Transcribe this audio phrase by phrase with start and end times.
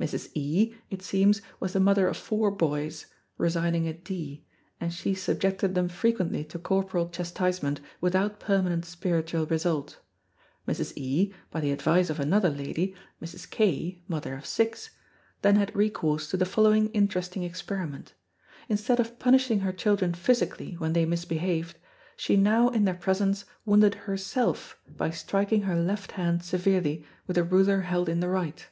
[0.00, 0.32] Mrs.
[0.34, 4.44] E, it seems, was the mother of four boys (residing at D),
[4.80, 10.00] and she subjected them frequently to corporal chastisement without permanent spiritual result.
[10.66, 10.94] Mrs.
[10.96, 13.48] E, by the advice of another lady, Mrs.
[13.48, 14.90] K (mother of six),
[15.42, 18.14] then had recourse to the following interesting experiment.
[18.68, 21.76] Instead of punishing her children physically when they misbehaved,
[22.16, 27.44] she now in their presence wounded herself by striking her left hand severely with a
[27.44, 28.66] ruler held in the right.